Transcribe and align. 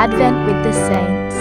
Advent 0.00 0.46
with 0.46 0.62
the 0.62 0.72
Saints. 0.72 1.34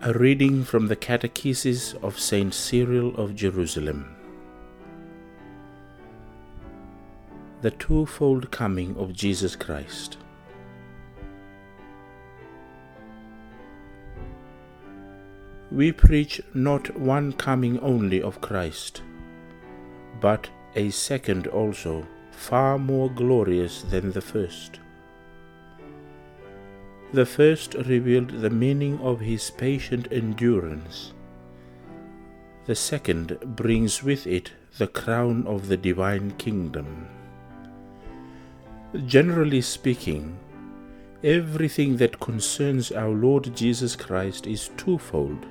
A 0.00 0.14
reading 0.14 0.64
from 0.64 0.86
the 0.86 0.96
Catechesis 0.96 1.94
of 2.02 2.18
Saint 2.18 2.54
Cyril 2.54 3.14
of 3.16 3.34
Jerusalem. 3.36 4.16
The 7.60 7.72
twofold 7.72 8.50
coming 8.50 8.96
of 8.96 9.12
Jesus 9.12 9.54
Christ. 9.54 10.16
We 15.70 15.92
preach 15.92 16.40
not 16.54 16.96
one 16.98 17.34
coming 17.34 17.78
only 17.80 18.22
of 18.22 18.40
Christ, 18.40 19.02
but 20.22 20.48
a 20.74 20.88
second 20.88 21.48
also, 21.48 22.06
far 22.40 22.78
more 22.78 23.10
glorious 23.10 23.82
than 23.82 24.12
the 24.12 24.20
first. 24.20 24.80
The 27.12 27.26
first 27.26 27.74
revealed 27.74 28.30
the 28.30 28.48
meaning 28.48 28.98
of 29.00 29.20
his 29.20 29.50
patient 29.50 30.08
endurance. 30.10 31.12
The 32.64 32.74
second 32.74 33.38
brings 33.56 34.02
with 34.02 34.26
it 34.26 34.52
the 34.78 34.86
crown 34.86 35.46
of 35.46 35.68
the 35.68 35.76
divine 35.76 36.30
kingdom. 36.38 37.08
Generally 39.06 39.60
speaking, 39.60 40.38
everything 41.22 41.98
that 41.98 42.20
concerns 42.20 42.90
our 42.90 43.10
Lord 43.10 43.54
Jesus 43.54 43.94
Christ 43.96 44.46
is 44.46 44.70
twofold. 44.78 45.44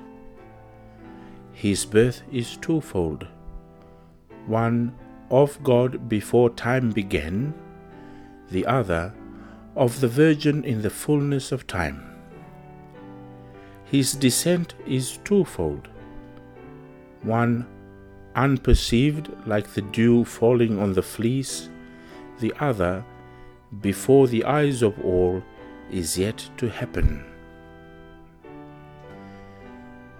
His 1.52 1.84
birth 1.84 2.22
is 2.32 2.56
twofold 2.56 3.28
one 4.46 4.92
of 5.30 5.62
God 5.62 6.08
before 6.08 6.50
time 6.50 6.90
began, 6.90 7.54
the 8.50 8.66
other 8.66 9.14
of 9.76 10.00
the 10.00 10.08
Virgin 10.08 10.64
in 10.64 10.82
the 10.82 10.90
fullness 10.90 11.52
of 11.52 11.66
time. 11.66 12.06
His 13.84 14.12
descent 14.12 14.74
is 14.86 15.18
twofold 15.24 15.88
one 17.22 17.66
unperceived, 18.34 19.28
like 19.46 19.68
the 19.74 19.82
dew 19.82 20.24
falling 20.24 20.78
on 20.78 20.92
the 20.92 21.02
fleece, 21.02 21.68
the 22.38 22.52
other, 22.60 23.04
before 23.80 24.26
the 24.28 24.44
eyes 24.44 24.82
of 24.82 24.98
all, 25.04 25.42
is 25.90 26.16
yet 26.16 26.48
to 26.56 26.68
happen. 26.68 27.24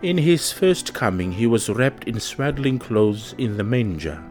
In 0.03 0.19
his 0.19 0.51
first 0.51 0.95
coming, 0.95 1.33
he 1.33 1.47
was 1.47 1.69
wrapped 1.69 2.05
in 2.05 2.19
swaddling 2.21 2.79
clothes 2.79 3.35
in 3.39 3.57
the 3.57 3.65
manger. 3.65 4.23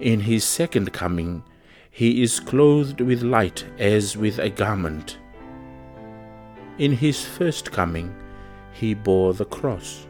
In 0.00 0.20
his 0.20 0.44
second 0.44 0.94
coming, 0.94 1.42
he 1.90 2.22
is 2.22 2.40
clothed 2.40 3.02
with 3.02 3.22
light 3.22 3.66
as 3.78 4.16
with 4.16 4.38
a 4.38 4.48
garment. 4.48 5.18
In 6.78 6.92
his 6.92 7.22
first 7.22 7.70
coming, 7.70 8.14
he 8.72 8.94
bore 8.94 9.34
the 9.34 9.44
cross, 9.44 10.06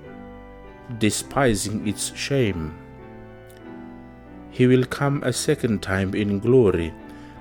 despising 0.99 1.89
its 1.89 2.15
shame. 2.15 2.79
He 4.53 4.69
will 4.69 4.85
come 4.85 5.25
a 5.25 5.33
second 5.33 5.83
time 5.83 6.15
in 6.15 6.39
glory, 6.39 6.95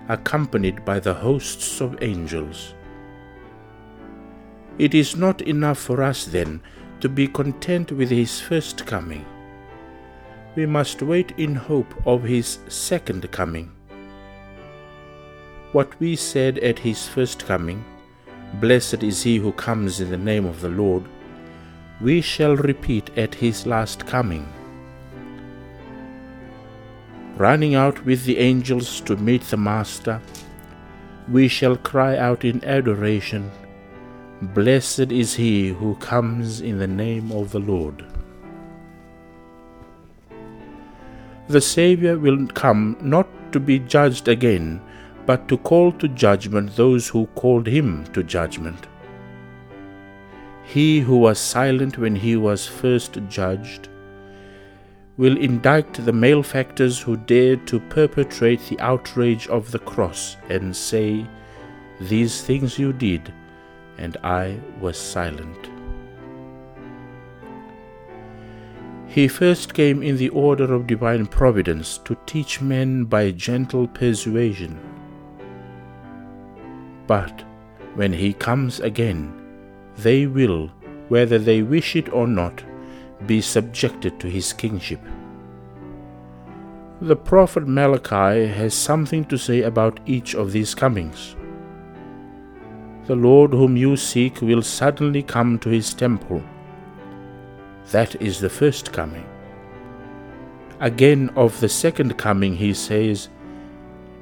accompanied 0.08 0.84
by 0.84 1.00
the 1.00 1.14
hosts 1.14 1.82
of 1.82 2.02
angels. 2.02 2.74
It 4.80 4.96
is 4.96 5.16
not 5.16 5.44
enough 5.44 5.78
for 5.78 6.02
us, 6.02 6.26
then, 6.26 6.62
to 7.02 7.10
be 7.10 7.28
content 7.28 7.92
with 7.92 8.10
his 8.10 8.40
first 8.42 8.88
coming. 8.88 9.24
We 10.56 10.66
must 10.66 11.02
wait 11.02 11.34
in 11.38 11.56
hope 11.56 11.94
of 12.06 12.24
his 12.24 12.60
second 12.68 13.32
coming. 13.32 13.72
What 15.72 16.00
we 16.00 16.16
said 16.16 16.58
at 16.60 16.80
his 16.80 17.08
first 17.08 17.46
coming, 17.46 17.86
Blessed 18.56 19.04
is 19.04 19.22
he 19.22 19.38
who 19.38 19.52
comes 19.52 20.02
in 20.02 20.10
the 20.10 20.18
name 20.18 20.46
of 20.46 20.62
the 20.62 20.70
Lord, 20.70 21.04
we 22.02 22.22
shall 22.22 22.56
repeat 22.56 23.12
at 23.16 23.36
his 23.36 23.68
last 23.68 24.08
coming. 24.08 24.52
Running 27.38 27.76
out 27.76 28.04
with 28.06 28.26
the 28.26 28.40
angels 28.40 29.02
to 29.02 29.16
meet 29.16 29.44
the 29.44 29.58
Master, 29.58 30.20
we 31.32 31.48
shall 31.48 31.78
cry 31.78 32.18
out 32.18 32.44
in 32.44 32.64
adoration 32.66 33.52
Blessed 34.42 35.12
is 35.12 35.36
he 35.36 35.68
who 35.68 35.96
comes 35.96 36.62
in 36.62 36.80
the 36.80 36.88
name 36.88 37.30
of 37.34 37.52
the 37.52 37.60
Lord. 37.60 38.06
The 41.50 41.62
Saviour 41.62 42.20
will 42.20 42.46
come 42.46 42.96
not 43.02 43.28
to 43.54 43.60
be 43.60 43.80
judged 43.80 44.28
again, 44.28 44.80
but 45.26 45.48
to 45.48 45.58
call 45.58 45.92
to 45.94 46.08
judgment 46.08 46.76
those 46.76 47.08
who 47.08 47.26
called 47.34 47.66
him 47.66 48.06
to 48.14 48.22
judgment. 48.22 48.86
He 50.64 51.00
who 51.00 51.18
was 51.18 51.40
silent 51.40 51.98
when 51.98 52.16
he 52.16 52.36
was 52.36 52.68
first 52.68 53.18
judged 53.30 53.90
will 55.18 55.38
indict 55.38 55.92
the 55.96 56.14
malefactors 56.14 57.00
who 57.00 57.18
dared 57.18 57.66
to 57.66 57.80
perpetrate 57.80 58.62
the 58.68 58.80
outrage 58.80 59.48
of 59.48 59.72
the 59.72 59.80
cross 59.80 60.38
and 60.50 60.76
say, 60.76 61.26
These 62.00 62.44
things 62.44 62.78
you 62.78 62.94
did 62.94 63.34
and 63.98 64.18
I 64.24 64.60
was 64.80 65.00
silent. 65.00 65.79
He 69.10 69.28
first 69.28 69.74
came 69.74 70.04
in 70.04 70.18
the 70.18 70.30
order 70.30 70.72
of 70.72 70.86
divine 70.86 71.26
providence 71.26 71.98
to 72.06 72.16
teach 72.28 72.62
men 72.62 73.06
by 73.06 73.32
gentle 73.32 73.88
persuasion. 73.88 74.80
But 77.08 77.44
when 77.96 78.14
he 78.14 78.34
comes 78.34 78.80
again, 78.80 79.34
they 79.98 80.28
will, 80.28 80.68
whether 81.08 81.40
they 81.40 81.64
wish 81.64 81.96
it 81.96 82.14
or 82.14 82.28
not, 82.28 82.64
be 83.26 83.42
subjected 83.42 84.20
to 84.20 84.28
his 84.30 84.54
kingship. 84.54 85.02
The 87.02 87.16
prophet 87.16 87.68
Malachi 87.68 88.46
has 88.46 88.76
something 88.76 89.26
to 89.26 89.38
say 89.38 89.64
about 89.64 90.00
each 90.06 90.36
of 90.36 90.52
these 90.52 90.76
comings. 90.76 91.36
The 93.08 93.16
Lord 93.16 93.54
whom 93.54 93.76
you 93.76 93.98
seek 93.98 94.40
will 94.40 94.62
suddenly 94.62 95.24
come 95.24 95.58
to 95.60 95.70
his 95.70 95.96
temple. 95.96 96.44
That 97.92 98.22
is 98.22 98.40
the 98.40 98.50
first 98.50 98.94
coming. 98.94 99.26
Again, 100.80 101.32
of 101.36 101.60
the 101.60 101.70
second 101.70 102.18
coming, 102.18 102.56
he 102.56 102.74
says, 102.74 103.30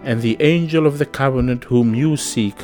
And 0.03 0.21
the 0.21 0.37
angel 0.39 0.87
of 0.87 0.99
the 0.99 1.05
covenant 1.05 1.65
whom 1.65 1.93
you 1.93 2.15
seek, 2.15 2.55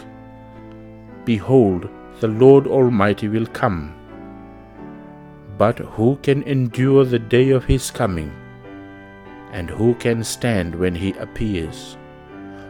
behold, 1.25 1.89
the 2.21 2.29
Lord 2.29 2.67
Almighty 2.67 3.27
will 3.27 3.45
come. 3.47 3.93
But 5.57 5.79
who 5.79 6.17
can 6.23 6.41
endure 6.43 7.03
the 7.03 7.19
day 7.19 7.49
of 7.49 7.65
his 7.65 7.91
coming? 7.91 8.31
And 9.51 9.69
who 9.69 9.95
can 9.95 10.23
stand 10.23 10.73
when 10.73 10.95
he 10.95 11.11
appears? 11.13 11.97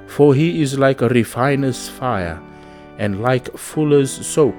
For 0.07 0.33
he 0.33 0.61
is 0.61 0.77
like 0.77 1.01
a 1.01 1.09
refiner's 1.09 1.87
fire 1.87 2.41
and 2.97 3.21
like 3.21 3.55
fuller's 3.57 4.25
soap. 4.25 4.55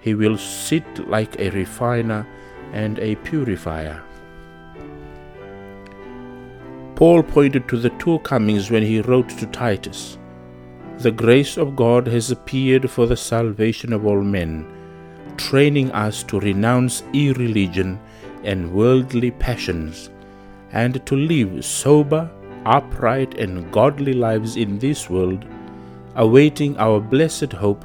He 0.00 0.14
will 0.14 0.36
sit 0.36 1.08
like 1.08 1.38
a 1.40 1.50
refiner 1.50 2.26
and 2.72 2.98
a 2.98 3.14
purifier. 3.16 4.02
Paul 6.94 7.22
pointed 7.22 7.68
to 7.68 7.78
the 7.78 7.90
two 7.90 8.18
comings 8.20 8.70
when 8.70 8.82
he 8.82 9.00
wrote 9.00 9.28
to 9.30 9.46
Titus 9.46 10.18
The 10.98 11.10
grace 11.10 11.56
of 11.56 11.76
God 11.76 12.06
has 12.06 12.30
appeared 12.30 12.90
for 12.90 13.06
the 13.06 13.16
salvation 13.16 13.92
of 13.92 14.06
all 14.06 14.22
men, 14.22 14.66
training 15.36 15.90
us 15.92 16.22
to 16.24 16.40
renounce 16.40 17.02
irreligion 17.12 17.98
and 18.44 18.72
worldly 18.72 19.30
passions, 19.30 20.10
and 20.72 21.04
to 21.06 21.16
live 21.16 21.64
sober, 21.64 22.30
upright, 22.66 23.38
and 23.38 23.70
godly 23.72 24.12
lives 24.12 24.56
in 24.56 24.78
this 24.78 25.10
world 25.10 25.44
awaiting 26.16 26.76
our 26.76 27.00
blessed 27.00 27.52
hope, 27.52 27.84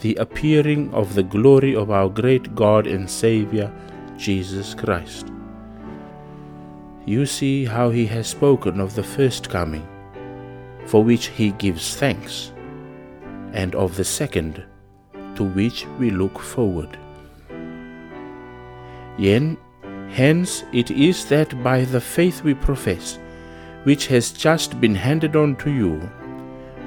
the 0.00 0.14
appearing 0.16 0.92
of 0.94 1.14
the 1.14 1.22
glory 1.22 1.74
of 1.74 1.90
our 1.90 2.08
great 2.08 2.54
God 2.54 2.86
and 2.86 3.10
Saviour, 3.10 3.72
Jesus 4.16 4.74
Christ. 4.74 5.32
You 7.04 7.26
see 7.26 7.64
how 7.64 7.90
he 7.90 8.06
has 8.06 8.26
spoken 8.26 8.80
of 8.80 8.94
the 8.94 9.02
first 9.02 9.48
coming, 9.48 9.86
for 10.86 11.04
which 11.04 11.26
he 11.26 11.52
gives 11.52 11.96
thanks, 11.96 12.52
and 13.52 13.74
of 13.74 13.96
the 13.96 14.04
second, 14.04 14.64
to 15.36 15.44
which 15.44 15.86
we 15.98 16.10
look 16.10 16.38
forward. 16.38 16.98
Yen, 19.18 19.56
hence 20.10 20.64
it 20.72 20.90
is 20.90 21.24
that 21.26 21.62
by 21.62 21.84
the 21.84 22.00
faith 22.00 22.42
we 22.42 22.54
profess, 22.54 23.18
which 23.84 24.08
has 24.08 24.32
just 24.32 24.80
been 24.80 24.94
handed 24.94 25.36
on 25.36 25.56
to 25.56 25.70
you, 25.70 26.10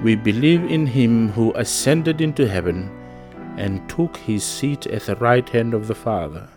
we 0.03 0.15
believe 0.15 0.63
in 0.65 0.85
him 0.85 1.29
who 1.29 1.53
ascended 1.55 2.21
into 2.21 2.47
heaven 2.47 2.89
and 3.57 3.87
took 3.89 4.15
his 4.17 4.43
seat 4.43 4.87
at 4.87 5.03
the 5.03 5.15
right 5.15 5.47
hand 5.49 5.73
of 5.73 5.87
the 5.87 5.95
Father. 5.95 6.47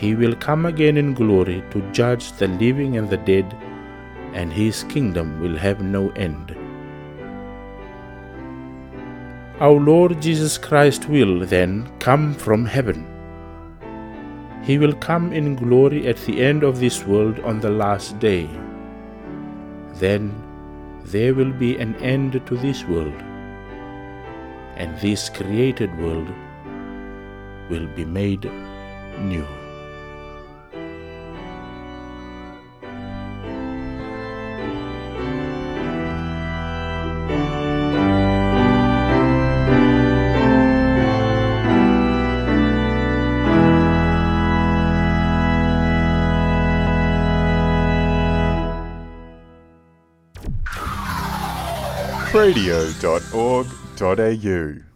He 0.00 0.14
will 0.14 0.34
come 0.34 0.64
again 0.64 0.96
in 0.96 1.12
glory 1.12 1.62
to 1.72 1.80
judge 1.92 2.32
the 2.32 2.48
living 2.48 2.96
and 2.96 3.10
the 3.10 3.18
dead, 3.18 3.54
and 4.32 4.50
his 4.50 4.82
kingdom 4.84 5.28
will 5.42 5.58
have 5.64 5.82
no 5.82 6.08
end. 6.26 6.56
Our 9.66 9.78
Lord 9.90 10.22
Jesus 10.22 10.56
Christ 10.56 11.06
will, 11.06 11.44
then, 11.44 11.74
come 11.98 12.32
from 12.46 12.64
heaven. 12.64 13.04
He 14.62 14.78
will 14.78 14.94
come 14.94 15.34
in 15.34 15.54
glory 15.54 16.08
at 16.08 16.24
the 16.24 16.40
end 16.48 16.62
of 16.62 16.80
this 16.80 17.04
world 17.04 17.38
on 17.40 17.60
the 17.60 17.76
last 17.84 18.18
day. 18.18 18.48
Then 20.06 20.32
there 21.04 21.34
will 21.34 21.52
be 21.52 21.76
an 21.76 21.94
end 21.96 22.42
to 22.46 22.56
this 22.56 22.84
world, 22.84 23.22
and 24.76 24.98
this 25.06 25.28
created 25.28 25.96
world 25.98 26.36
will 27.68 27.88
be 27.88 28.06
made 28.20 28.52
new. 29.32 29.48
radio.org.au 52.32 54.89